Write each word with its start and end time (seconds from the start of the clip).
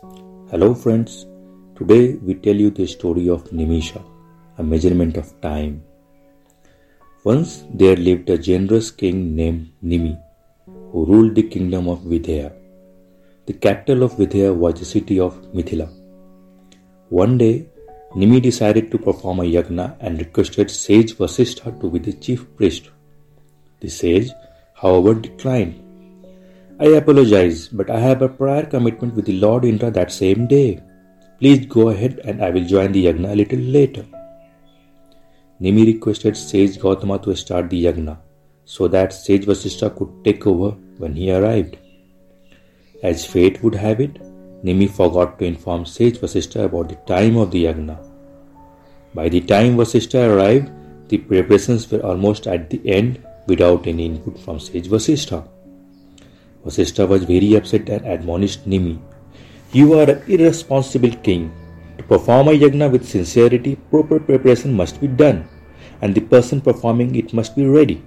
Hello, 0.00 0.74
friends. 0.74 1.26
Today 1.74 2.14
we 2.22 2.34
tell 2.34 2.54
you 2.54 2.70
the 2.70 2.86
story 2.86 3.28
of 3.28 3.42
Nimisha, 3.50 4.00
a 4.56 4.62
measurement 4.62 5.16
of 5.16 5.40
time. 5.40 5.82
Once 7.24 7.64
there 7.74 7.96
lived 7.96 8.30
a 8.30 8.38
generous 8.38 8.92
king 8.92 9.34
named 9.34 9.72
Nimi, 9.84 10.16
who 10.92 11.04
ruled 11.04 11.34
the 11.34 11.42
kingdom 11.42 11.88
of 11.88 11.98
Videha. 12.02 12.52
The 13.46 13.54
capital 13.54 14.04
of 14.04 14.12
Videha 14.12 14.54
was 14.54 14.78
the 14.78 14.84
city 14.84 15.18
of 15.18 15.34
Mithila. 15.52 15.90
One 17.08 17.36
day, 17.36 17.66
Nimi 18.14 18.40
decided 18.40 18.92
to 18.92 18.98
perform 18.98 19.40
a 19.40 19.42
yagna 19.42 19.96
and 19.98 20.20
requested 20.20 20.70
sage 20.70 21.16
Vasishtha 21.16 21.80
to 21.80 21.90
be 21.90 21.98
the 21.98 22.12
chief 22.12 22.46
priest. 22.56 22.90
The 23.80 23.88
sage, 23.88 24.30
however, 24.74 25.14
declined 25.14 25.82
I 26.80 26.86
apologize, 26.96 27.66
but 27.66 27.90
I 27.90 27.98
have 27.98 28.22
a 28.22 28.28
prior 28.28 28.64
commitment 28.64 29.14
with 29.14 29.24
the 29.24 29.40
Lord 29.40 29.64
Indra 29.64 29.90
that 29.90 30.12
same 30.12 30.46
day. 30.46 30.80
Please 31.40 31.66
go 31.66 31.88
ahead 31.88 32.20
and 32.22 32.40
I 32.40 32.50
will 32.50 32.64
join 32.64 32.92
the 32.92 33.06
yagna 33.06 33.32
a 33.32 33.34
little 33.34 33.58
later. 33.58 34.04
Nimi 35.60 35.86
requested 35.86 36.36
Sage 36.36 36.78
Gautama 36.78 37.18
to 37.18 37.34
start 37.34 37.68
the 37.68 37.84
yagna 37.84 38.18
so 38.64 38.86
that 38.86 39.12
Sage 39.12 39.44
Vasishtha 39.44 39.96
could 39.96 40.24
take 40.24 40.46
over 40.46 40.70
when 40.98 41.16
he 41.16 41.32
arrived. 41.32 41.76
As 43.02 43.26
fate 43.26 43.60
would 43.64 43.74
have 43.74 44.00
it, 44.00 44.14
Nimi 44.62 44.88
forgot 44.88 45.36
to 45.40 45.46
inform 45.46 45.84
Sage 45.84 46.18
Vasishtha 46.18 46.66
about 46.66 46.90
the 46.90 47.12
time 47.12 47.36
of 47.38 47.50
the 47.50 47.64
yagna. 47.64 47.98
By 49.14 49.28
the 49.28 49.40
time 49.40 49.76
Vasishtha 49.76 50.32
arrived, 50.32 50.70
the 51.08 51.18
preparations 51.18 51.90
were 51.90 52.06
almost 52.06 52.46
at 52.46 52.70
the 52.70 52.80
end 52.88 53.20
without 53.48 53.88
any 53.88 54.06
input 54.06 54.38
from 54.38 54.60
Sage 54.60 54.86
Vasishtha. 54.86 55.44
Vasishtha 56.68 57.08
was 57.08 57.24
very 57.24 57.54
upset 57.54 57.88
and 57.88 58.04
admonished 58.06 58.68
Nimi. 58.68 59.00
You 59.72 59.98
are 59.98 60.10
an 60.10 60.22
irresponsible 60.28 61.14
king. 61.28 61.50
To 61.96 62.04
perform 62.04 62.48
a 62.48 62.52
yagna 62.52 62.90
with 62.92 63.08
sincerity, 63.08 63.76
proper 63.90 64.20
preparation 64.20 64.74
must 64.74 65.00
be 65.00 65.08
done, 65.08 65.48
and 66.02 66.14
the 66.14 66.20
person 66.20 66.60
performing 66.60 67.14
it 67.16 67.32
must 67.32 67.56
be 67.56 67.64
ready. 67.64 68.02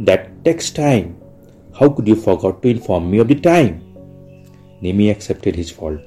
That 0.00 0.44
takes 0.44 0.70
time. 0.70 1.16
How 1.78 1.88
could 1.88 2.08
you 2.08 2.16
forget 2.16 2.60
to 2.62 2.68
inform 2.68 3.10
me 3.12 3.18
of 3.18 3.28
the 3.28 3.36
time? 3.36 3.80
Nimi 4.82 5.10
accepted 5.10 5.54
his 5.54 5.70
fault. 5.70 6.00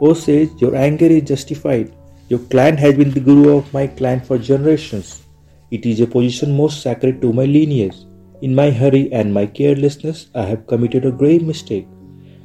O 0.00 0.14
sage, 0.14 0.50
your 0.58 0.76
anger 0.76 1.06
is 1.06 1.24
justified. 1.24 1.92
Your 2.28 2.40
clan 2.54 2.76
has 2.76 2.94
been 2.94 3.10
the 3.10 3.20
guru 3.20 3.58
of 3.58 3.72
my 3.74 3.86
clan 3.88 4.20
for 4.20 4.38
generations. 4.38 5.22
It 5.70 5.84
is 5.84 6.00
a 6.00 6.06
position 6.06 6.56
most 6.56 6.82
sacred 6.82 7.20
to 7.22 7.32
my 7.32 7.44
lineage. 7.44 7.96
In 8.44 8.54
my 8.54 8.70
hurry 8.70 9.10
and 9.10 9.32
my 9.32 9.46
carelessness, 9.46 10.26
I 10.34 10.42
have 10.42 10.66
committed 10.66 11.06
a 11.06 11.10
grave 11.10 11.42
mistake. 11.42 11.86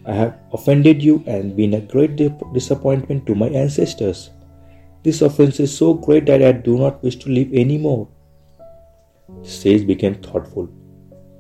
I 0.06 0.14
have 0.14 0.40
offended 0.54 1.04
you 1.04 1.22
and 1.28 1.58
been 1.58 1.74
a 1.74 1.82
great 1.82 2.16
disappointment 2.54 3.26
to 3.26 3.36
my 3.36 3.50
ancestors. 3.50 4.30
This 5.04 5.22
offense 5.22 5.60
is 5.60 5.76
so 5.76 5.94
great 5.94 6.26
that 6.28 6.42
I 6.42 6.54
do 6.54 6.78
not 6.78 7.04
wish 7.04 7.18
to 7.18 7.30
live 7.30 7.50
any 7.54 7.78
more. 7.78 8.08
The 9.42 9.50
sage 9.50 9.86
became 9.86 10.16
thoughtful. 10.16 10.70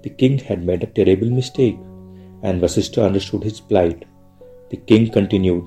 The 0.03 0.09
king 0.09 0.37
had 0.39 0.65
made 0.65 0.83
a 0.83 0.87
terrible 0.87 1.29
mistake, 1.29 1.77
and 2.43 2.61
Vasishtha 2.61 3.05
understood 3.05 3.43
his 3.45 3.61
plight. 3.61 4.03
The 4.71 4.77
king 4.91 5.09
continued, 5.09 5.63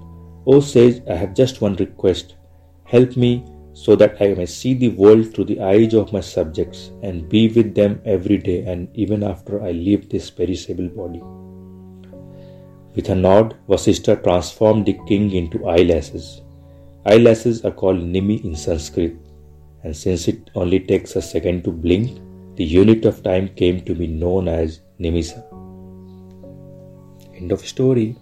O 0.47 0.61
sage, 0.61 1.03
I 1.09 1.15
have 1.15 1.33
just 1.33 1.62
one 1.62 1.77
request. 1.77 2.34
Help 2.84 3.17
me 3.17 3.43
so 3.75 3.97
that 3.97 4.20
I 4.20 4.34
may 4.34 4.47
see 4.47 4.75
the 4.75 4.91
world 4.91 5.34
through 5.34 5.47
the 5.47 5.61
eyes 5.61 5.95
of 5.95 6.12
my 6.12 6.20
subjects 6.20 6.91
and 7.03 7.28
be 7.28 7.48
with 7.48 7.75
them 7.75 8.01
every 8.05 8.39
day 8.39 8.65
and 8.65 8.89
even 8.95 9.23
after 9.23 9.62
I 9.62 9.73
leave 9.73 10.09
this 10.09 10.31
perishable 10.31 10.89
body. 10.89 11.23
With 12.95 13.09
a 13.09 13.15
nod, 13.15 13.56
Vasishtha 13.69 14.23
transformed 14.23 14.84
the 14.84 14.98
king 15.09 15.33
into 15.33 15.67
eyelashes. 15.67 16.43
Eyelashes 17.06 17.65
are 17.65 17.70
called 17.70 17.98
Nimi 18.00 18.45
in 18.45 18.55
Sanskrit, 18.55 19.17
and 19.83 19.97
since 19.97 20.28
it 20.28 20.50
only 20.55 20.78
takes 20.78 21.17
a 21.17 21.23
second 21.23 21.65
to 21.65 21.73
blink, 21.73 22.20
the 22.56 22.65
unit 22.65 23.06
of 23.06 23.22
time 23.22 23.49
came 23.49 23.81
to 23.81 23.94
be 23.94 24.06
known 24.06 24.47
as 24.47 24.83
Nimisha. 25.00 25.43
End 27.34 27.50
of 27.50 27.66
story. 27.66 28.16